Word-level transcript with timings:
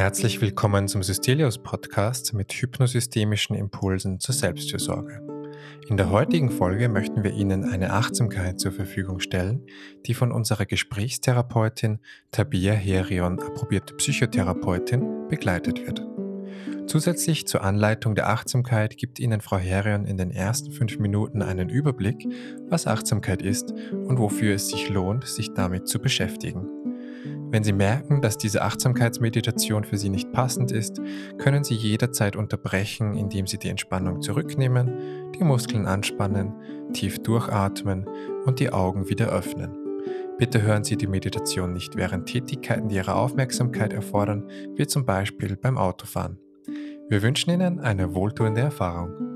Herzlich 0.00 0.40
willkommen 0.40 0.88
zum 0.88 1.02
Systelius 1.02 1.58
Podcast 1.58 2.32
mit 2.32 2.54
hypnosystemischen 2.54 3.54
Impulsen 3.54 4.18
zur 4.18 4.34
Selbstfürsorge. 4.34 5.20
In 5.90 5.98
der 5.98 6.08
heutigen 6.08 6.48
Folge 6.48 6.88
möchten 6.88 7.22
wir 7.22 7.34
Ihnen 7.34 7.64
eine 7.64 7.92
Achtsamkeit 7.92 8.58
zur 8.58 8.72
Verfügung 8.72 9.20
stellen, 9.20 9.60
die 10.06 10.14
von 10.14 10.32
unserer 10.32 10.64
Gesprächstherapeutin 10.64 11.98
Tabia 12.30 12.72
Herion, 12.72 13.40
approbierte 13.40 13.92
Psychotherapeutin, 13.92 15.28
begleitet 15.28 15.86
wird. 15.86 16.02
Zusätzlich 16.86 17.46
zur 17.46 17.62
Anleitung 17.62 18.14
der 18.14 18.30
Achtsamkeit 18.30 18.96
gibt 18.96 19.20
Ihnen 19.20 19.42
Frau 19.42 19.58
Herion 19.58 20.06
in 20.06 20.16
den 20.16 20.30
ersten 20.30 20.72
fünf 20.72 20.98
Minuten 20.98 21.42
einen 21.42 21.68
Überblick, 21.68 22.26
was 22.70 22.86
Achtsamkeit 22.86 23.42
ist 23.42 23.72
und 23.92 24.18
wofür 24.18 24.54
es 24.54 24.68
sich 24.68 24.88
lohnt, 24.88 25.26
sich 25.26 25.52
damit 25.52 25.88
zu 25.88 25.98
beschäftigen. 25.98 26.79
Wenn 27.52 27.64
Sie 27.64 27.72
merken, 27.72 28.22
dass 28.22 28.38
diese 28.38 28.62
Achtsamkeitsmeditation 28.62 29.82
für 29.82 29.98
Sie 29.98 30.08
nicht 30.08 30.30
passend 30.30 30.70
ist, 30.70 31.00
können 31.38 31.64
Sie 31.64 31.74
jederzeit 31.74 32.36
unterbrechen, 32.36 33.16
indem 33.16 33.48
Sie 33.48 33.58
die 33.58 33.68
Entspannung 33.68 34.22
zurücknehmen, 34.22 35.32
die 35.34 35.42
Muskeln 35.42 35.86
anspannen, 35.86 36.54
tief 36.92 37.18
durchatmen 37.18 38.06
und 38.44 38.60
die 38.60 38.72
Augen 38.72 39.08
wieder 39.08 39.30
öffnen. 39.30 39.76
Bitte 40.38 40.62
hören 40.62 40.84
Sie 40.84 40.96
die 40.96 41.08
Meditation 41.08 41.72
nicht 41.72 41.96
während 41.96 42.26
Tätigkeiten, 42.26 42.88
die 42.88 42.96
Ihre 42.96 43.16
Aufmerksamkeit 43.16 43.92
erfordern, 43.92 44.48
wie 44.76 44.86
zum 44.86 45.04
Beispiel 45.04 45.56
beim 45.56 45.76
Autofahren. 45.76 46.38
Wir 47.08 47.20
wünschen 47.20 47.50
Ihnen 47.50 47.80
eine 47.80 48.14
wohltuende 48.14 48.60
Erfahrung. 48.60 49.29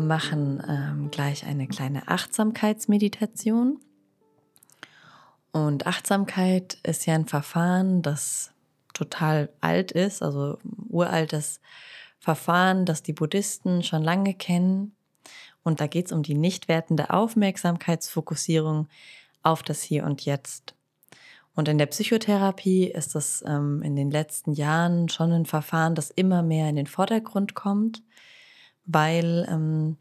Machen 0.00 0.62
ähm, 0.68 1.10
gleich 1.10 1.44
eine 1.44 1.66
kleine 1.68 2.08
Achtsamkeitsmeditation. 2.08 3.80
Und 5.52 5.86
Achtsamkeit 5.86 6.78
ist 6.82 7.06
ja 7.06 7.14
ein 7.14 7.26
Verfahren, 7.26 8.02
das 8.02 8.52
total 8.94 9.50
alt 9.60 9.92
ist, 9.92 10.22
also 10.22 10.58
uraltes 10.88 11.60
Verfahren, 12.18 12.86
das 12.86 13.02
die 13.02 13.12
Buddhisten 13.12 13.82
schon 13.82 14.02
lange 14.02 14.34
kennen. 14.34 14.94
Und 15.62 15.80
da 15.80 15.86
geht 15.86 16.06
es 16.06 16.12
um 16.12 16.22
die 16.22 16.34
nicht 16.34 16.68
wertende 16.68 17.10
Aufmerksamkeitsfokussierung 17.10 18.88
auf 19.42 19.62
das 19.62 19.82
Hier 19.82 20.04
und 20.04 20.24
Jetzt. 20.24 20.74
Und 21.54 21.68
in 21.68 21.78
der 21.78 21.86
Psychotherapie 21.86 22.86
ist 22.86 23.14
das 23.14 23.44
ähm, 23.46 23.82
in 23.82 23.94
den 23.94 24.10
letzten 24.10 24.52
Jahren 24.52 25.08
schon 25.08 25.32
ein 25.32 25.46
Verfahren, 25.46 25.94
das 25.94 26.10
immer 26.10 26.42
mehr 26.42 26.68
in 26.68 26.76
den 26.76 26.86
Vordergrund 26.86 27.54
kommt 27.54 28.02
weil 28.86 29.46
ähm, 29.50 29.96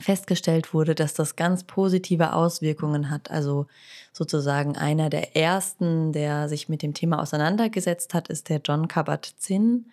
festgestellt 0.00 0.72
wurde, 0.74 0.94
dass 0.94 1.14
das 1.14 1.36
ganz 1.36 1.64
positive 1.64 2.32
Auswirkungen 2.32 3.10
hat. 3.10 3.30
Also 3.30 3.66
sozusagen 4.12 4.76
einer 4.76 5.10
der 5.10 5.36
ersten, 5.36 6.12
der 6.12 6.48
sich 6.48 6.68
mit 6.68 6.82
dem 6.82 6.94
Thema 6.94 7.20
auseinandergesetzt 7.20 8.14
hat, 8.14 8.28
ist 8.28 8.48
der 8.48 8.60
John 8.64 8.88
Kabat-Zinn. 8.88 9.86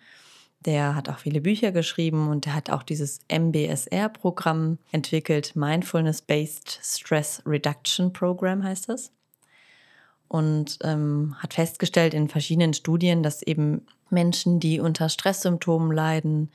Der 0.64 0.94
hat 0.94 1.08
auch 1.08 1.18
viele 1.18 1.40
Bücher 1.40 1.72
geschrieben 1.72 2.28
und 2.28 2.44
der 2.46 2.54
hat 2.54 2.70
auch 2.70 2.82
dieses 2.82 3.20
MBSR-Programm 3.28 4.78
entwickelt, 4.90 5.54
Mindfulness-Based 5.54 6.80
Stress 6.82 7.42
Reduction 7.46 8.12
Program 8.12 8.64
heißt 8.64 8.88
das. 8.88 9.12
Und 10.28 10.78
ähm, 10.82 11.36
hat 11.38 11.54
festgestellt 11.54 12.14
in 12.14 12.28
verschiedenen 12.28 12.74
Studien, 12.74 13.22
dass 13.22 13.42
eben 13.42 13.86
Menschen, 14.10 14.58
die 14.58 14.80
unter 14.80 15.08
Stresssymptomen 15.08 15.92
leiden, 15.92 16.50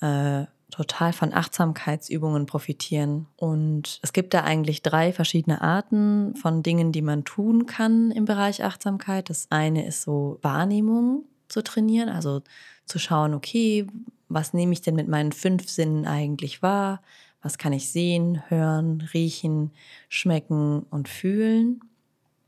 äh, 0.00 0.44
total 0.80 1.12
von 1.12 1.34
Achtsamkeitsübungen 1.34 2.46
profitieren. 2.46 3.26
Und 3.36 4.00
es 4.02 4.14
gibt 4.14 4.32
da 4.32 4.44
eigentlich 4.44 4.80
drei 4.80 5.12
verschiedene 5.12 5.60
Arten 5.60 6.34
von 6.36 6.62
Dingen, 6.62 6.90
die 6.90 7.02
man 7.02 7.24
tun 7.26 7.66
kann 7.66 8.10
im 8.10 8.24
Bereich 8.24 8.64
Achtsamkeit. 8.64 9.28
Das 9.28 9.48
eine 9.50 9.86
ist 9.86 10.00
so 10.00 10.38
Wahrnehmung 10.40 11.24
zu 11.48 11.62
trainieren, 11.62 12.08
also 12.08 12.40
zu 12.86 12.98
schauen, 12.98 13.34
okay, 13.34 13.86
was 14.30 14.54
nehme 14.54 14.72
ich 14.72 14.80
denn 14.80 14.94
mit 14.94 15.06
meinen 15.06 15.32
fünf 15.32 15.68
Sinnen 15.68 16.06
eigentlich 16.06 16.62
wahr? 16.62 17.02
Was 17.42 17.58
kann 17.58 17.74
ich 17.74 17.90
sehen, 17.90 18.42
hören, 18.48 19.06
riechen, 19.12 19.72
schmecken 20.08 20.86
und 20.88 21.10
fühlen? 21.10 21.82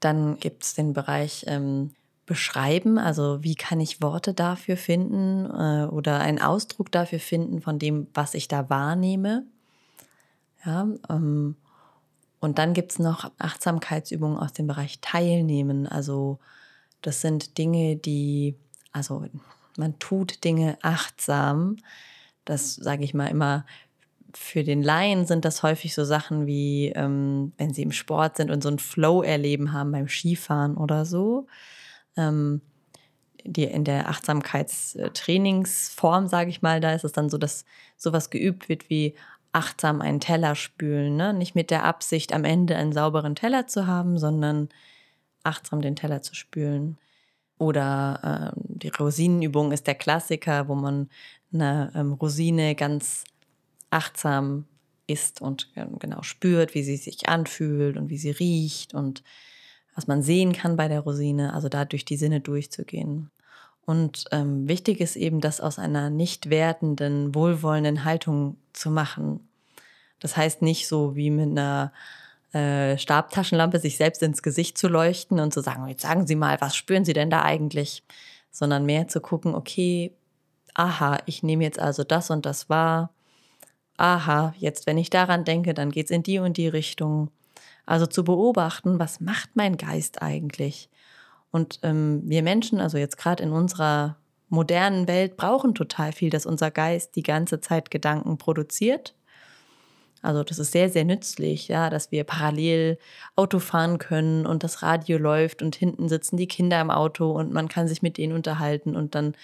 Dann 0.00 0.38
gibt 0.38 0.62
es 0.64 0.72
den 0.72 0.94
Bereich 0.94 1.44
ähm, 1.48 1.90
beschreiben? 2.26 2.98
Also 2.98 3.42
wie 3.42 3.54
kann 3.54 3.80
ich 3.80 4.00
Worte 4.00 4.34
dafür 4.34 4.76
finden 4.76 5.46
äh, 5.46 5.86
oder 5.86 6.20
einen 6.20 6.40
Ausdruck 6.40 6.92
dafür 6.92 7.18
finden 7.18 7.60
von 7.60 7.78
dem, 7.78 8.06
was 8.14 8.34
ich 8.34 8.48
da 8.48 8.70
wahrnehme? 8.70 9.44
Ja, 10.64 10.86
ähm, 11.08 11.56
und 12.40 12.58
dann 12.58 12.74
gibt 12.74 12.92
es 12.92 12.98
noch 12.98 13.30
Achtsamkeitsübungen 13.38 14.38
aus 14.38 14.52
dem 14.52 14.66
Bereich 14.66 15.00
Teilnehmen. 15.00 15.86
Also 15.86 16.38
das 17.00 17.20
sind 17.20 17.58
Dinge, 17.58 17.96
die, 17.96 18.56
also 18.92 19.24
man 19.76 19.98
tut 19.98 20.44
Dinge 20.44 20.78
achtsam. 20.82 21.76
Das 22.44 22.74
sage 22.74 23.04
ich 23.04 23.14
mal 23.14 23.28
immer. 23.28 23.64
Für 24.34 24.64
den 24.64 24.82
Laien 24.82 25.26
sind 25.26 25.44
das 25.44 25.62
häufig 25.62 25.94
so 25.94 26.04
Sachen 26.04 26.46
wie, 26.46 26.88
ähm, 26.96 27.52
wenn 27.58 27.74
sie 27.74 27.82
im 27.82 27.92
Sport 27.92 28.38
sind 28.38 28.50
und 28.50 28.62
so 28.62 28.70
ein 28.70 28.78
Flow-Erleben 28.78 29.72
haben 29.72 29.92
beim 29.92 30.08
Skifahren 30.08 30.76
oder 30.76 31.04
so 31.04 31.46
ähm, 32.16 32.62
die 33.44 33.64
in 33.64 33.84
der 33.84 34.08
Achtsamkeitstrainingsform, 34.08 36.28
sage 36.28 36.50
ich 36.50 36.62
mal, 36.62 36.80
da 36.80 36.92
ist 36.92 37.04
es 37.04 37.12
dann 37.12 37.28
so, 37.28 37.38
dass 37.38 37.64
sowas 37.96 38.30
geübt 38.30 38.68
wird 38.68 38.88
wie 38.88 39.16
achtsam 39.52 40.00
einen 40.00 40.20
Teller 40.20 40.54
spülen. 40.54 41.16
Ne? 41.16 41.34
Nicht 41.34 41.54
mit 41.54 41.70
der 41.70 41.84
Absicht, 41.84 42.32
am 42.32 42.44
Ende 42.44 42.76
einen 42.76 42.92
sauberen 42.92 43.34
Teller 43.34 43.66
zu 43.66 43.86
haben, 43.86 44.18
sondern 44.18 44.68
achtsam 45.42 45.82
den 45.82 45.96
Teller 45.96 46.22
zu 46.22 46.34
spülen. 46.34 46.98
Oder 47.58 48.54
äh, 48.54 48.56
die 48.56 48.88
Rosinenübung 48.88 49.72
ist 49.72 49.86
der 49.86 49.94
Klassiker, 49.94 50.68
wo 50.68 50.74
man 50.74 51.10
eine 51.52 51.92
ähm, 51.94 52.14
Rosine 52.14 52.74
ganz 52.74 53.24
achtsam 53.90 54.66
isst 55.06 55.42
und 55.42 55.70
äh, 55.74 55.86
genau 55.98 56.22
spürt, 56.22 56.74
wie 56.74 56.82
sie 56.82 56.96
sich 56.96 57.28
anfühlt 57.28 57.96
und 57.96 58.08
wie 58.08 58.18
sie 58.18 58.30
riecht 58.30 58.94
und 58.94 59.22
was 59.94 60.06
man 60.06 60.22
sehen 60.22 60.52
kann 60.52 60.76
bei 60.76 60.88
der 60.88 61.00
Rosine, 61.00 61.52
also 61.54 61.68
da 61.68 61.84
durch 61.84 62.04
die 62.04 62.16
Sinne 62.16 62.40
durchzugehen. 62.40 63.30
Und 63.84 64.24
ähm, 64.30 64.68
wichtig 64.68 65.00
ist 65.00 65.16
eben, 65.16 65.40
das 65.40 65.60
aus 65.60 65.78
einer 65.78 66.08
nicht 66.08 66.50
wertenden, 66.50 67.34
wohlwollenden 67.34 68.04
Haltung 68.04 68.56
zu 68.72 68.90
machen. 68.90 69.40
Das 70.20 70.36
heißt 70.36 70.62
nicht 70.62 70.86
so 70.86 71.16
wie 71.16 71.30
mit 71.30 71.50
einer 71.50 71.92
äh, 72.52 72.96
Stabtaschenlampe 72.96 73.80
sich 73.80 73.96
selbst 73.96 74.22
ins 74.22 74.42
Gesicht 74.42 74.78
zu 74.78 74.86
leuchten 74.86 75.40
und 75.40 75.52
zu 75.52 75.60
sagen, 75.62 75.88
jetzt 75.88 76.02
sagen 76.02 76.26
Sie 76.26 76.36
mal, 76.36 76.60
was 76.60 76.76
spüren 76.76 77.04
Sie 77.04 77.12
denn 77.12 77.30
da 77.30 77.42
eigentlich? 77.42 78.04
Sondern 78.52 78.86
mehr 78.86 79.08
zu 79.08 79.20
gucken, 79.20 79.54
okay, 79.54 80.12
aha, 80.74 81.18
ich 81.26 81.42
nehme 81.42 81.64
jetzt 81.64 81.78
also 81.78 82.04
das 82.04 82.30
und 82.30 82.46
das 82.46 82.68
wahr. 82.70 83.10
Aha, 83.96 84.54
jetzt 84.58 84.86
wenn 84.86 84.98
ich 84.98 85.10
daran 85.10 85.44
denke, 85.44 85.74
dann 85.74 85.90
geht 85.90 86.06
es 86.06 86.10
in 86.10 86.22
die 86.22 86.38
und 86.38 86.56
die 86.56 86.68
Richtung. 86.68 87.30
Also 87.86 88.06
zu 88.06 88.24
beobachten, 88.24 88.98
was 88.98 89.20
macht 89.20 89.50
mein 89.54 89.76
Geist 89.76 90.22
eigentlich? 90.22 90.88
Und 91.50 91.80
ähm, 91.82 92.22
wir 92.24 92.42
Menschen, 92.42 92.80
also 92.80 92.98
jetzt 92.98 93.18
gerade 93.18 93.42
in 93.42 93.52
unserer 93.52 94.16
modernen 94.48 95.08
Welt, 95.08 95.36
brauchen 95.36 95.74
total 95.74 96.12
viel, 96.12 96.30
dass 96.30 96.46
unser 96.46 96.70
Geist 96.70 97.16
die 97.16 97.22
ganze 97.22 97.60
Zeit 97.60 97.90
Gedanken 97.90 98.38
produziert. 98.38 99.14
Also 100.22 100.44
das 100.44 100.60
ist 100.60 100.70
sehr, 100.70 100.88
sehr 100.88 101.04
nützlich, 101.04 101.66
ja, 101.66 101.90
dass 101.90 102.12
wir 102.12 102.22
parallel 102.22 102.98
Auto 103.34 103.58
fahren 103.58 103.98
können 103.98 104.46
und 104.46 104.62
das 104.62 104.82
Radio 104.82 105.18
läuft 105.18 105.62
und 105.62 105.74
hinten 105.74 106.08
sitzen 106.08 106.36
die 106.36 106.46
Kinder 106.46 106.80
im 106.80 106.90
Auto 106.90 107.32
und 107.32 107.52
man 107.52 107.68
kann 107.68 107.88
sich 107.88 108.02
mit 108.02 108.18
denen 108.18 108.32
unterhalten 108.32 108.94
und 108.94 109.16
dann 109.16 109.34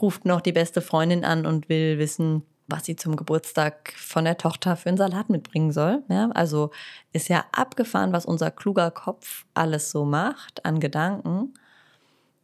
ruft 0.00 0.24
noch 0.24 0.40
die 0.40 0.52
beste 0.52 0.80
Freundin 0.80 1.24
an 1.24 1.44
und 1.44 1.68
will 1.68 1.98
wissen, 1.98 2.44
was 2.66 2.84
sie 2.84 2.96
zum 2.96 3.16
Geburtstag 3.16 3.92
von 3.96 4.24
der 4.24 4.38
Tochter 4.38 4.76
für 4.76 4.88
einen 4.88 4.98
Salat 4.98 5.30
mitbringen 5.30 5.72
soll. 5.72 6.02
Ja, 6.08 6.30
also 6.30 6.70
ist 7.12 7.28
ja 7.28 7.44
abgefahren, 7.52 8.12
was 8.12 8.26
unser 8.26 8.50
kluger 8.50 8.90
Kopf 8.90 9.44
alles 9.54 9.90
so 9.90 10.04
macht 10.04 10.64
an 10.64 10.80
Gedanken. 10.80 11.54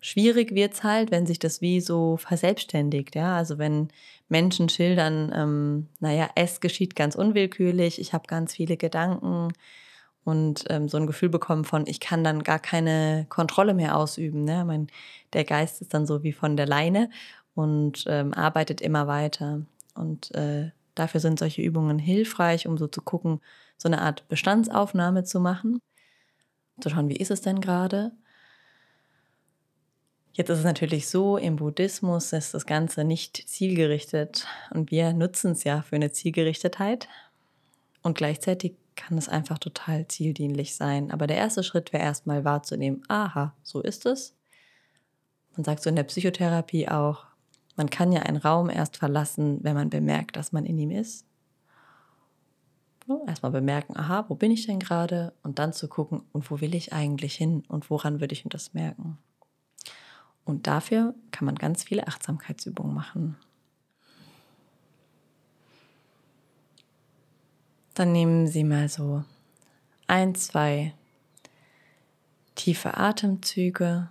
Schwierig 0.00 0.54
wird 0.54 0.74
es 0.74 0.84
halt, 0.84 1.10
wenn 1.10 1.26
sich 1.26 1.38
das 1.38 1.60
wie 1.60 1.80
so 1.80 2.16
verselbstständigt. 2.16 3.14
Ja, 3.16 3.36
also 3.36 3.58
wenn 3.58 3.88
Menschen 4.28 4.68
schildern, 4.68 5.32
ähm, 5.34 5.88
naja, 6.00 6.28
es 6.34 6.60
geschieht 6.60 6.94
ganz 6.94 7.14
unwillkürlich, 7.14 8.00
ich 8.00 8.12
habe 8.12 8.26
ganz 8.28 8.54
viele 8.54 8.76
Gedanken 8.76 9.52
und 10.24 10.64
ähm, 10.68 10.88
so 10.88 10.98
ein 10.98 11.06
Gefühl 11.06 11.30
bekommen 11.30 11.64
von, 11.64 11.86
ich 11.86 12.00
kann 12.00 12.22
dann 12.22 12.42
gar 12.42 12.58
keine 12.58 13.26
Kontrolle 13.28 13.74
mehr 13.74 13.96
ausüben. 13.96 14.44
Ne? 14.44 14.64
Mein, 14.64 14.88
der 15.32 15.44
Geist 15.44 15.80
ist 15.80 15.94
dann 15.94 16.06
so 16.06 16.22
wie 16.22 16.32
von 16.32 16.56
der 16.56 16.66
Leine 16.66 17.10
und 17.54 18.04
ähm, 18.06 18.34
arbeitet 18.34 18.80
immer 18.80 19.06
weiter. 19.06 19.62
Und 19.98 20.34
äh, 20.34 20.70
dafür 20.94 21.20
sind 21.20 21.38
solche 21.38 21.62
Übungen 21.62 21.98
hilfreich, 21.98 22.66
um 22.66 22.78
so 22.78 22.86
zu 22.86 23.02
gucken, 23.02 23.40
so 23.76 23.88
eine 23.88 24.00
Art 24.00 24.28
Bestandsaufnahme 24.28 25.24
zu 25.24 25.40
machen. 25.40 25.80
Zu 26.80 26.90
schauen, 26.90 27.08
wie 27.08 27.16
ist 27.16 27.30
es 27.30 27.40
denn 27.40 27.60
gerade? 27.60 28.12
Jetzt 30.32 30.50
ist 30.50 30.58
es 30.58 30.64
natürlich 30.64 31.08
so, 31.08 31.36
im 31.36 31.56
Buddhismus 31.56 32.32
ist 32.32 32.54
das 32.54 32.64
Ganze 32.64 33.02
nicht 33.02 33.48
zielgerichtet 33.48 34.46
und 34.70 34.92
wir 34.92 35.12
nutzen 35.12 35.50
es 35.50 35.64
ja 35.64 35.82
für 35.82 35.96
eine 35.96 36.12
Zielgerichtetheit 36.12 37.08
und 38.02 38.16
gleichzeitig 38.16 38.76
kann 38.94 39.18
es 39.18 39.28
einfach 39.28 39.58
total 39.58 40.06
zieldienlich 40.06 40.76
sein. 40.76 41.10
Aber 41.10 41.26
der 41.26 41.38
erste 41.38 41.64
Schritt 41.64 41.92
wäre 41.92 42.04
erstmal 42.04 42.44
wahrzunehmen, 42.44 43.02
aha, 43.08 43.56
so 43.64 43.80
ist 43.80 44.06
es. 44.06 44.36
Man 45.56 45.64
sagt 45.64 45.82
so 45.82 45.90
in 45.90 45.96
der 45.96 46.04
Psychotherapie 46.04 46.88
auch, 46.88 47.26
man 47.78 47.88
kann 47.88 48.12
ja 48.12 48.22
einen 48.22 48.36
Raum 48.36 48.68
erst 48.68 48.96
verlassen, 48.96 49.60
wenn 49.62 49.74
man 49.74 49.88
bemerkt, 49.88 50.36
dass 50.36 50.52
man 50.52 50.66
in 50.66 50.78
ihm 50.78 50.90
ist. 50.90 51.24
Erstmal 53.26 53.52
bemerken, 53.52 53.96
aha, 53.96 54.26
wo 54.28 54.34
bin 54.34 54.50
ich 54.50 54.66
denn 54.66 54.80
gerade? 54.80 55.32
Und 55.42 55.58
dann 55.58 55.72
zu 55.72 55.88
gucken, 55.88 56.22
und 56.32 56.50
wo 56.50 56.60
will 56.60 56.74
ich 56.74 56.92
eigentlich 56.92 57.34
hin 57.36 57.62
und 57.68 57.88
woran 57.88 58.20
würde 58.20 58.34
ich 58.34 58.44
das 58.48 58.74
merken? 58.74 59.16
Und 60.44 60.66
dafür 60.66 61.14
kann 61.30 61.46
man 61.46 61.54
ganz 61.54 61.84
viele 61.84 62.06
Achtsamkeitsübungen 62.06 62.92
machen. 62.92 63.36
Dann 67.94 68.12
nehmen 68.12 68.48
Sie 68.48 68.64
mal 68.64 68.88
so 68.88 69.24
ein, 70.06 70.34
zwei 70.34 70.94
tiefe 72.56 72.96
Atemzüge. 72.96 74.10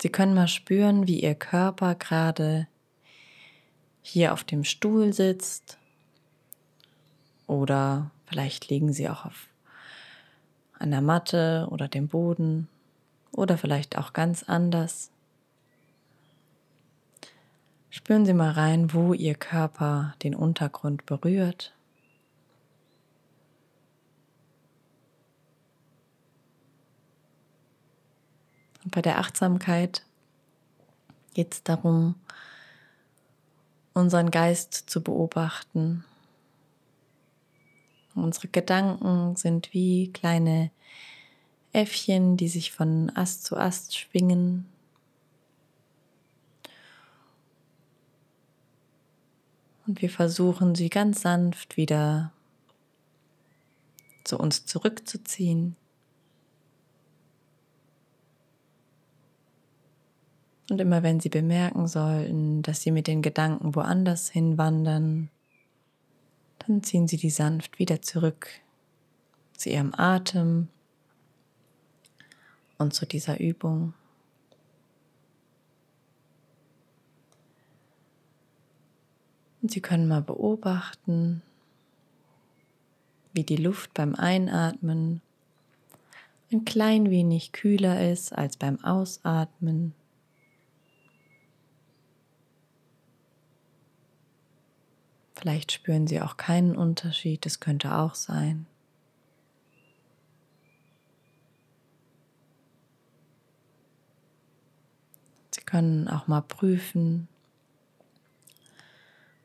Sie 0.00 0.08
können 0.08 0.34
mal 0.34 0.48
spüren, 0.48 1.06
wie 1.06 1.20
Ihr 1.20 1.34
Körper 1.34 1.94
gerade 1.94 2.66
hier 4.02 4.32
auf 4.32 4.44
dem 4.44 4.64
Stuhl 4.64 5.12
sitzt 5.12 5.78
oder 7.46 8.10
vielleicht 8.26 8.68
liegen 8.68 8.92
sie 8.92 9.08
auch 9.08 9.24
auf 9.24 9.48
einer 10.78 11.00
Matte 11.00 11.68
oder 11.70 11.88
dem 11.88 12.08
Boden 12.08 12.68
oder 13.32 13.58
vielleicht 13.58 13.98
auch 13.98 14.12
ganz 14.12 14.44
anders. 14.44 15.10
Spüren 17.90 18.24
Sie 18.24 18.34
mal 18.34 18.52
rein, 18.52 18.94
wo 18.94 19.12
Ihr 19.12 19.34
Körper 19.34 20.14
den 20.22 20.34
Untergrund 20.34 21.06
berührt. 21.06 21.74
Und 28.84 28.92
bei 28.92 29.02
der 29.02 29.18
Achtsamkeit 29.18 30.04
geht 31.34 31.54
es 31.54 31.62
darum, 31.62 32.14
unseren 33.94 34.30
Geist 34.30 34.74
zu 34.74 35.02
beobachten 35.02 36.04
Unsere 38.14 38.48
Gedanken 38.48 39.36
sind 39.36 39.72
wie 39.72 40.12
kleine 40.12 40.70
Äffchen, 41.72 42.36
die 42.36 42.48
sich 42.48 42.72
von 42.72 43.10
Ast 43.14 43.44
zu 43.44 43.56
Ast 43.56 43.96
schwingen. 43.96 44.66
Und 49.86 50.02
wir 50.02 50.10
versuchen 50.10 50.74
sie 50.74 50.90
ganz 50.90 51.22
sanft 51.22 51.76
wieder 51.76 52.32
zu 54.24 54.38
uns 54.38 54.66
zurückzuziehen. 54.66 55.76
Und 60.70 60.80
immer 60.80 61.02
wenn 61.02 61.18
sie 61.18 61.30
bemerken 61.30 61.88
sollten, 61.88 62.62
dass 62.62 62.80
sie 62.80 62.92
mit 62.92 63.08
den 63.08 63.22
Gedanken 63.22 63.74
woanders 63.74 64.30
hinwandern, 64.30 65.28
dann 66.60 66.84
ziehen 66.84 67.08
Sie 67.08 67.16
die 67.16 67.30
sanft 67.30 67.80
wieder 67.80 68.02
zurück 68.02 68.48
zu 69.56 69.68
Ihrem 69.68 69.92
Atem 69.96 70.68
und 72.78 72.94
zu 72.94 73.04
dieser 73.04 73.40
Übung. 73.40 73.94
Und 79.60 79.72
Sie 79.72 79.80
können 79.80 80.06
mal 80.06 80.22
beobachten, 80.22 81.42
wie 83.32 83.42
die 83.42 83.56
Luft 83.56 83.92
beim 83.94 84.14
Einatmen 84.14 85.20
ein 86.52 86.64
klein 86.64 87.10
wenig 87.10 87.50
kühler 87.50 88.08
ist 88.08 88.32
als 88.32 88.56
beim 88.56 88.84
Ausatmen. 88.84 89.94
Vielleicht 95.40 95.72
spüren 95.72 96.06
Sie 96.06 96.20
auch 96.20 96.36
keinen 96.36 96.76
Unterschied, 96.76 97.46
das 97.46 97.60
könnte 97.60 97.96
auch 97.96 98.14
sein. 98.14 98.66
Sie 105.50 105.62
können 105.62 106.08
auch 106.08 106.26
mal 106.26 106.42
prüfen, 106.42 107.26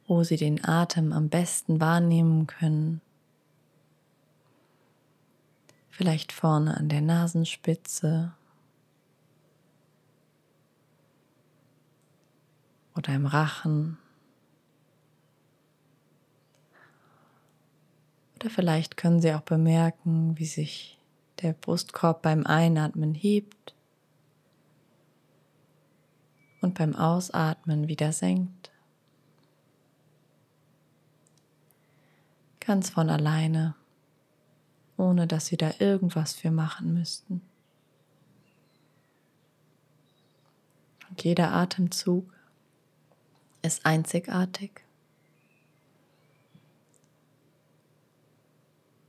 wo 0.06 0.26
Sie 0.26 0.36
den 0.36 0.66
Atem 0.66 1.14
am 1.14 1.30
besten 1.30 1.80
wahrnehmen 1.80 2.46
können. 2.46 3.00
Vielleicht 5.92 6.34
vorne 6.34 6.76
an 6.76 6.90
der 6.90 7.00
Nasenspitze 7.00 8.34
oder 12.98 13.16
im 13.16 13.26
Rachen. 13.26 13.98
Oder 18.36 18.50
vielleicht 18.50 18.98
können 18.98 19.22
Sie 19.22 19.34
auch 19.34 19.42
bemerken, 19.42 20.38
wie 20.38 20.46
sich 20.46 20.98
der 21.42 21.54
Brustkorb 21.54 22.22
beim 22.22 22.46
Einatmen 22.46 23.14
hebt 23.14 23.74
und 26.62 26.76
beim 26.76 26.96
Ausatmen 26.96 27.88
wieder 27.88 28.12
senkt. 28.12 28.72
Ganz 32.60 32.90
von 32.90 33.10
alleine, 33.10 33.76
ohne 34.98 35.28
dass 35.28 35.46
Sie 35.48 35.58
da 35.58 35.72
irgendwas 35.80 36.34
für 36.34 36.52
machen 36.52 36.94
müssten. 36.94 37.42
Und 41.10 41.24
jeder 41.24 41.52
Atemzug 41.52 42.34
ist 43.62 43.86
einzigartig. 43.86 44.85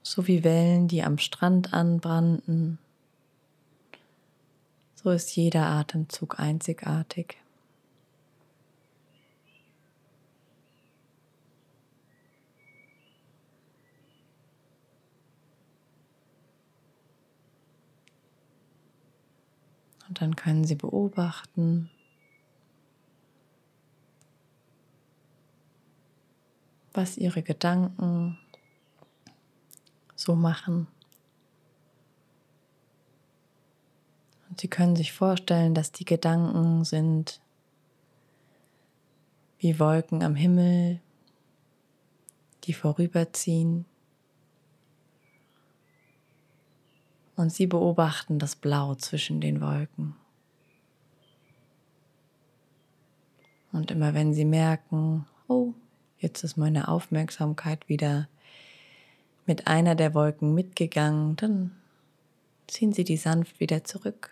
So 0.06 0.28
wie 0.28 0.44
Wellen, 0.44 0.86
die 0.86 1.02
am 1.02 1.18
Strand 1.18 1.74
anbrannten. 1.74 2.78
So 4.94 5.10
ist 5.10 5.34
jeder 5.34 5.66
Atemzug 5.66 6.38
einzigartig. 6.38 7.38
Und 20.08 20.20
dann 20.20 20.36
können 20.36 20.64
Sie 20.64 20.76
beobachten, 20.76 21.90
was 26.92 27.16
Ihre 27.16 27.42
Gedanken 27.42 28.38
so 30.16 30.34
machen. 30.34 30.88
Und 34.48 34.60
Sie 34.60 34.68
können 34.68 34.96
sich 34.96 35.12
vorstellen, 35.12 35.74
dass 35.74 35.92
die 35.92 36.04
Gedanken 36.04 36.84
sind 36.84 37.40
wie 39.58 39.78
Wolken 39.78 40.22
am 40.22 40.34
Himmel, 40.34 41.00
die 42.64 42.72
vorüberziehen. 42.72 43.84
Und 47.36 47.52
Sie 47.52 47.66
beobachten 47.66 48.38
das 48.38 48.56
Blau 48.56 48.94
zwischen 48.94 49.40
den 49.40 49.60
Wolken. 49.60 50.16
Und 53.72 53.90
immer 53.90 54.14
wenn 54.14 54.32
Sie 54.32 54.46
merken, 54.46 55.26
oh, 55.48 55.74
jetzt 56.18 56.44
ist 56.44 56.56
meine 56.56 56.88
Aufmerksamkeit 56.88 57.90
wieder 57.90 58.26
mit 59.46 59.66
einer 59.66 59.94
der 59.94 60.14
Wolken 60.14 60.54
mitgegangen, 60.54 61.36
dann 61.36 61.70
ziehen 62.66 62.92
Sie 62.92 63.04
die 63.04 63.16
sanft 63.16 63.60
wieder 63.60 63.84
zurück 63.84 64.30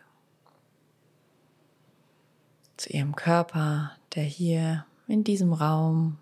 zu 2.76 2.92
Ihrem 2.92 3.14
Körper, 3.14 3.92
der 4.14 4.24
hier 4.24 4.84
in 5.06 5.24
diesem 5.24 5.52
Raum 5.52 6.18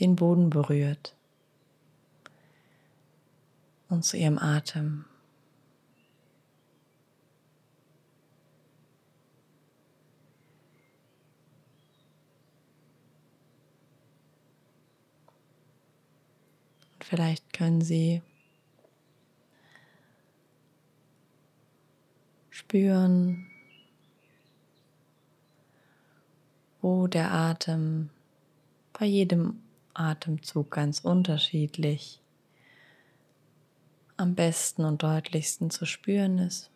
den 0.00 0.16
Boden 0.16 0.50
berührt 0.50 1.14
und 3.88 4.04
zu 4.04 4.16
Ihrem 4.16 4.38
Atem. 4.38 5.04
Vielleicht 17.00 17.52
können 17.52 17.82
Sie 17.82 18.22
spüren, 22.72 23.50
wo 26.80 27.06
der 27.06 27.30
Atem 27.30 28.08
bei 28.94 29.04
jedem 29.04 29.60
Atemzug 29.92 30.70
ganz 30.70 31.00
unterschiedlich 31.00 32.22
am 34.16 34.34
besten 34.34 34.86
und 34.86 35.02
deutlichsten 35.02 35.68
zu 35.68 35.84
spüren 35.84 36.38
ist. 36.38 36.70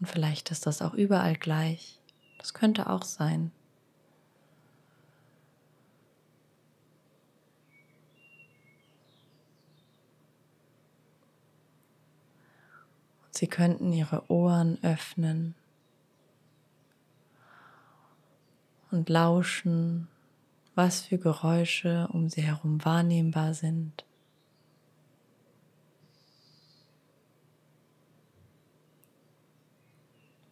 Und 0.00 0.06
vielleicht 0.06 0.50
ist 0.50 0.66
das 0.66 0.82
auch 0.82 0.92
überall 0.92 1.36
gleich. 1.36 1.98
Das 2.36 2.52
könnte 2.52 2.90
auch 2.90 3.04
sein. 3.04 3.52
Sie 13.36 13.48
könnten 13.48 13.92
Ihre 13.92 14.30
Ohren 14.30 14.78
öffnen 14.84 15.56
und 18.92 19.08
lauschen, 19.08 20.06
was 20.76 21.00
für 21.00 21.18
Geräusche 21.18 22.08
um 22.12 22.28
Sie 22.28 22.42
herum 22.42 22.84
wahrnehmbar 22.84 23.54
sind. 23.54 24.04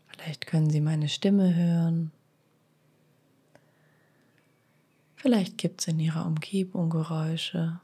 Vielleicht 0.09 0.47
können 0.47 0.71
Sie 0.71 0.81
meine 0.81 1.09
Stimme 1.09 1.55
hören. 1.55 2.11
Vielleicht 5.15 5.57
gibt 5.57 5.83
es 5.83 5.87
in 5.87 6.01
Ihrer 6.01 6.27
Umgebung 6.27 6.91
Geräusche. 6.91 7.81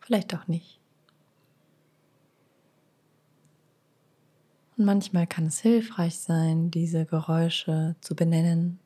Vielleicht 0.00 0.34
auch 0.34 0.48
nicht. 0.48 0.80
Und 4.76 4.84
manchmal 4.84 5.26
kann 5.26 5.46
es 5.46 5.60
hilfreich 5.60 6.18
sein, 6.18 6.70
diese 6.70 7.06
Geräusche 7.06 7.96
zu 8.00 8.14
benennen. 8.14 8.78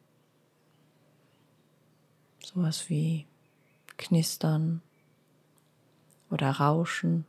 Sowas 2.44 2.88
wie 2.88 3.26
Knistern 3.96 4.82
oder 6.30 6.50
Rauschen. 6.50 7.26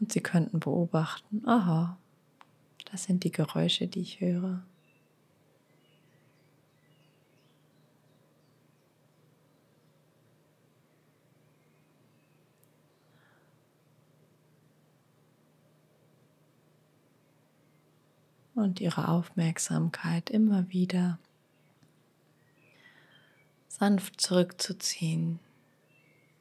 Und 0.00 0.12
Sie 0.12 0.22
könnten 0.22 0.60
beobachten, 0.60 1.46
aha, 1.46 1.98
das 2.90 3.04
sind 3.04 3.24
die 3.24 3.32
Geräusche, 3.32 3.86
die 3.86 4.00
ich 4.00 4.20
höre. 4.20 4.62
Und 18.60 18.80
ihre 18.80 19.08
Aufmerksamkeit 19.08 20.30
immer 20.30 20.68
wieder 20.70 21.18
sanft 23.68 24.20
zurückzuziehen 24.20 25.38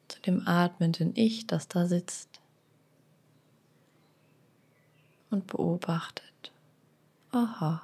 zu 0.07 0.19
dem 0.21 0.47
atmenden 0.47 1.15
Ich, 1.15 1.47
das 1.47 1.67
da 1.67 1.87
sitzt 1.87 2.41
und 5.29 5.47
beobachtet. 5.47 6.51
Aha, 7.31 7.81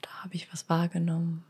da 0.00 0.10
habe 0.22 0.34
ich 0.34 0.52
was 0.52 0.68
wahrgenommen. 0.68 1.44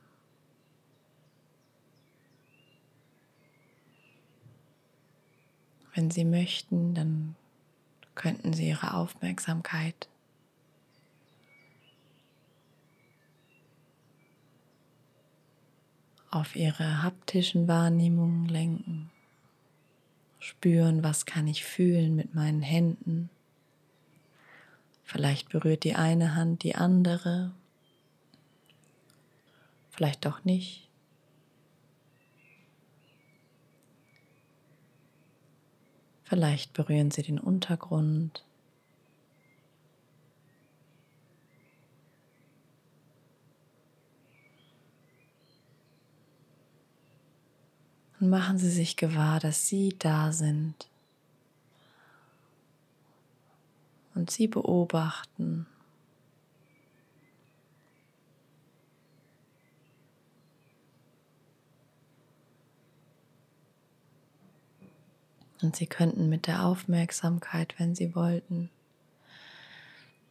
Wenn 5.94 6.11
Sie 6.11 6.25
möchten, 6.25 6.92
dann 6.94 7.37
könnten 8.14 8.52
Sie 8.52 8.68
Ihre 8.68 8.94
Aufmerksamkeit 8.94 10.09
auf 16.35 16.56
Ihre 16.56 17.02
haptischen 17.02 17.68
Wahrnehmungen 17.68 18.49
lenken. 18.49 19.11
Spüren, 20.40 21.04
was 21.04 21.26
kann 21.26 21.47
ich 21.47 21.64
fühlen 21.64 22.16
mit 22.16 22.35
meinen 22.35 22.61
Händen. 22.61 23.30
Vielleicht 25.04 25.50
berührt 25.50 25.85
die 25.85 25.94
eine 25.94 26.35
Hand 26.35 26.64
die 26.64 26.75
andere, 26.75 27.52
vielleicht 29.90 30.26
auch 30.26 30.42
nicht. 30.44 30.88
Vielleicht 36.25 36.73
berühren 36.73 37.11
Sie 37.11 37.23
den 37.23 37.38
Untergrund. 37.38 38.45
Und 48.21 48.31
machen 48.31 48.57
Sie 48.57 48.71
sich 48.71 48.97
gewahr, 48.97 49.38
dass 49.38 49.69
Sie 49.69 49.95
da 49.99 50.33
sind. 50.33 50.88
Und 54.14 54.31
Sie 54.31 54.49
beobachten. 54.49 55.66
Und 65.64 65.75
Sie 65.76 65.87
könnten 65.87 66.28
mit 66.28 66.47
der 66.47 66.66
Aufmerksamkeit, 66.66 67.75
wenn 67.78 67.94
Sie 67.94 68.14
wollten, 68.14 68.68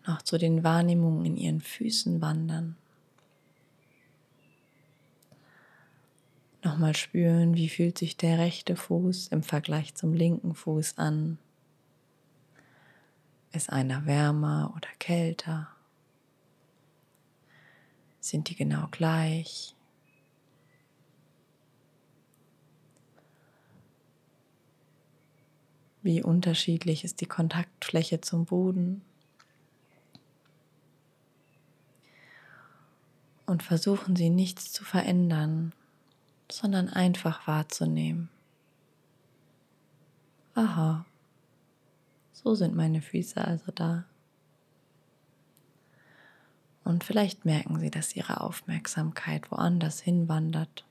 noch 0.06 0.22
zu 0.22 0.38
den 0.38 0.64
Wahrnehmungen 0.64 1.26
in 1.26 1.38
Ihren 1.38 1.60
Füßen 1.60 2.22
wandern. 2.22 2.78
Nochmal 6.62 6.96
spüren, 6.96 7.56
wie 7.56 7.68
fühlt 7.68 7.98
sich 7.98 8.16
der 8.16 8.38
rechte 8.38 8.76
Fuß 8.76 9.30
im 9.30 9.42
Vergleich 9.42 9.96
zum 9.96 10.14
linken 10.14 10.54
Fuß 10.54 11.00
an. 11.00 11.40
Ist 13.54 13.72
einer 13.72 14.06
wärmer 14.06 14.72
oder 14.78 14.90
kälter? 15.00 15.68
Sind 18.20 18.50
die 18.50 18.56
genau 18.56 18.88
gleich? 18.92 19.74
Wie 26.04 26.22
unterschiedlich 26.22 27.06
ist 27.06 27.22
die 27.22 27.26
Kontaktfläche 27.26 28.20
zum 28.20 28.44
Boden? 28.44 29.02
Und 33.46 33.64
versuchen 33.64 34.18
Sie 34.18 34.30
nichts 34.30 34.74
zu 34.74 34.84
verändern, 34.84 35.72
sondern 36.52 36.90
einfach 36.90 37.48
wahrzunehmen. 37.48 38.30
Aha, 40.56 41.06
so 42.34 42.54
sind 42.54 42.76
meine 42.76 43.02
Füße 43.02 43.44
also 43.44 43.72
da. 43.72 44.04
Und 46.84 47.06
vielleicht 47.06 47.46
merken 47.46 47.80
Sie, 47.80 47.90
dass 47.90 48.14
Ihre 48.16 48.42
Aufmerksamkeit 48.42 49.50
woanders 49.52 50.02
hinwandert. 50.02 50.84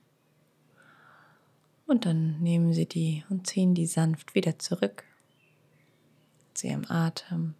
Und 1.92 2.06
dann 2.06 2.40
nehmen 2.40 2.72
Sie 2.72 2.86
die 2.86 3.22
und 3.28 3.46
ziehen 3.46 3.74
die 3.74 3.84
sanft 3.84 4.34
wieder 4.34 4.58
zurück 4.58 5.04
zu 6.54 6.68
Ihrem 6.68 6.86
Atem 6.88 7.52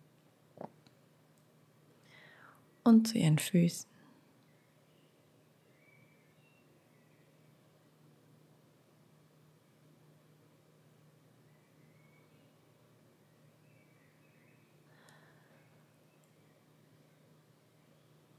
und 2.82 3.08
zu 3.08 3.18
Ihren 3.18 3.38
Füßen. 3.38 3.86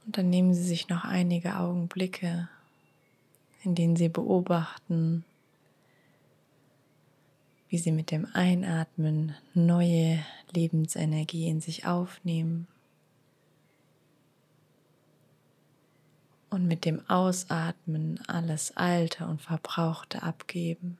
Und 0.08 0.18
dann 0.18 0.32
nehmen 0.32 0.56
Sie 0.56 0.64
sich 0.64 0.90
noch 0.90 1.04
einige 1.04 1.60
Augenblicke, 1.60 2.50
in 3.62 3.76
denen 3.76 3.96
Sie 3.96 4.10
beobachten, 4.10 5.24
wie 7.74 7.80
sie 7.80 7.92
mit 7.92 8.12
dem 8.12 8.28
Einatmen 8.34 9.34
neue 9.56 10.24
Lebensenergie 10.52 11.48
in 11.48 11.60
sich 11.60 11.88
aufnehmen 11.88 12.68
und 16.52 16.68
mit 16.68 16.86
dem 16.86 17.02
Ausatmen 17.10 18.20
alles 18.28 18.78
Alte 18.78 19.26
und 19.26 19.42
Verbrauchte 19.42 20.22
abgeben. 20.22 21.00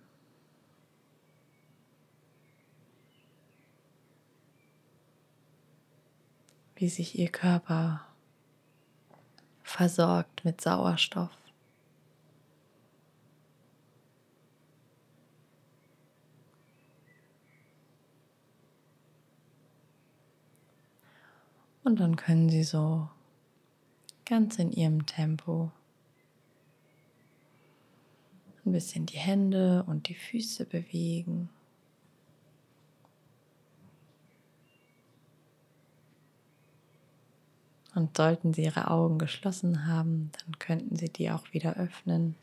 Wie 6.76 6.90
sich 6.90 7.20
ihr 7.20 7.30
Körper 7.30 8.02
versorgt 9.62 10.44
mit 10.44 10.60
Sauerstoff. 10.60 11.43
Und 21.84 22.00
dann 22.00 22.16
können 22.16 22.50
Sie 22.50 22.64
so 22.64 23.10
ganz 24.26 24.58
in 24.58 24.72
Ihrem 24.72 25.06
Tempo 25.06 25.72
ein 28.66 28.72
bisschen 28.72 29.06
die 29.06 29.18
Hände 29.18 29.84
und 29.88 30.08
die 30.08 30.16
Füße 30.16 30.66
bewegen. 30.66 31.50
Und 37.96 38.18
sollten 38.18 38.54
Sie 38.54 38.64
Ihre 38.64 38.90
Augen 38.90 39.20
geschlossen 39.20 39.86
haben, 39.86 40.32
dann 40.44 40.58
könnten 40.58 40.96
Sie 40.96 41.10
die 41.10 41.30
auch 41.30 41.54
wieder 41.54 41.76
öffnen, 41.76 42.36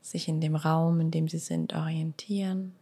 sich 0.00 0.26
in 0.26 0.40
dem 0.40 0.56
Raum, 0.56 1.00
in 1.00 1.10
dem 1.10 1.28
Sie 1.28 1.38
sind, 1.38 1.74
orientieren. 1.74 2.74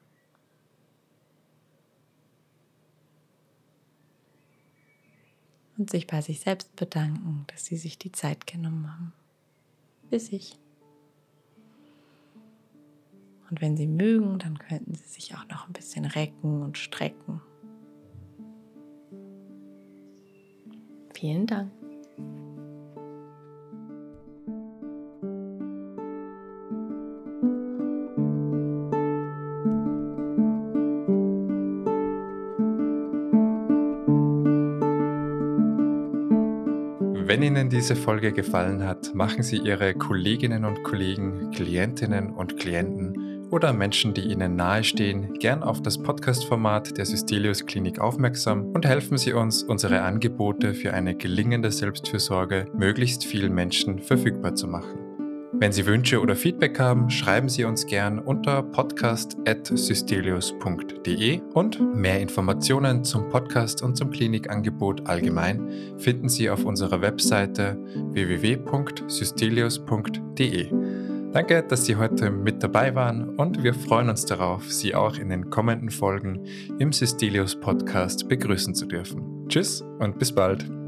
Und 5.80 5.88
sich 5.88 6.06
bei 6.06 6.20
sich 6.20 6.40
selbst 6.40 6.76
bedanken, 6.76 7.46
dass 7.46 7.64
Sie 7.64 7.78
sich 7.78 7.96
die 7.96 8.12
Zeit 8.12 8.46
genommen 8.46 8.92
haben. 8.92 9.14
Bis 10.10 10.30
ich. 10.30 10.58
Und 13.48 13.62
wenn 13.62 13.78
Sie 13.78 13.86
mögen, 13.86 14.38
dann 14.38 14.58
könnten 14.58 14.92
Sie 14.92 15.08
sich 15.08 15.34
auch 15.34 15.48
noch 15.48 15.66
ein 15.66 15.72
bisschen 15.72 16.04
recken 16.04 16.60
und 16.60 16.76
strecken. 16.76 17.40
Vielen 21.14 21.46
Dank. 21.46 21.72
Wenn 37.30 37.44
Ihnen 37.44 37.70
diese 37.70 37.94
Folge 37.94 38.32
gefallen 38.32 38.84
hat, 38.84 39.14
machen 39.14 39.44
Sie 39.44 39.58
Ihre 39.58 39.94
Kolleginnen 39.94 40.64
und 40.64 40.82
Kollegen, 40.82 41.52
Klientinnen 41.52 42.30
und 42.30 42.56
Klienten 42.56 43.46
oder 43.52 43.72
Menschen, 43.72 44.14
die 44.14 44.22
Ihnen 44.22 44.56
nahestehen, 44.56 45.34
gern 45.34 45.62
auf 45.62 45.80
das 45.80 45.96
Podcast-Format 45.96 46.98
der 46.98 47.06
Systelius 47.06 47.66
Klinik 47.66 48.00
aufmerksam 48.00 48.72
und 48.72 48.84
helfen 48.84 49.16
Sie 49.16 49.32
uns, 49.32 49.62
unsere 49.62 50.02
Angebote 50.02 50.74
für 50.74 50.92
eine 50.92 51.14
gelingende 51.14 51.70
Selbstfürsorge 51.70 52.66
möglichst 52.74 53.24
vielen 53.24 53.54
Menschen 53.54 54.00
verfügbar 54.00 54.56
zu 54.56 54.66
machen. 54.66 54.99
Wenn 55.60 55.70
Sie 55.72 55.84
Wünsche 55.84 56.20
oder 56.22 56.36
Feedback 56.36 56.80
haben, 56.80 57.10
schreiben 57.10 57.50
Sie 57.50 57.64
uns 57.64 57.84
gern 57.84 58.18
unter 58.18 58.62
podcast.systelius.de 58.62 61.40
und 61.52 61.94
mehr 61.94 62.18
Informationen 62.18 63.04
zum 63.04 63.28
Podcast 63.28 63.82
und 63.82 63.94
zum 63.94 64.10
Klinikangebot 64.10 65.06
allgemein 65.06 65.68
finden 65.98 66.30
Sie 66.30 66.48
auf 66.48 66.64
unserer 66.64 67.02
Webseite 67.02 67.76
www.systelius.de. 67.94 70.70
Danke, 71.32 71.62
dass 71.62 71.84
Sie 71.84 71.96
heute 71.96 72.30
mit 72.30 72.62
dabei 72.62 72.94
waren 72.94 73.36
und 73.36 73.62
wir 73.62 73.74
freuen 73.74 74.08
uns 74.08 74.24
darauf, 74.24 74.72
Sie 74.72 74.94
auch 74.94 75.18
in 75.18 75.28
den 75.28 75.50
kommenden 75.50 75.90
Folgen 75.90 76.46
im 76.78 76.90
Systelius 76.90 77.60
Podcast 77.60 78.30
begrüßen 78.30 78.74
zu 78.74 78.86
dürfen. 78.86 79.46
Tschüss 79.46 79.82
und 79.98 80.18
bis 80.18 80.32
bald. 80.32 80.79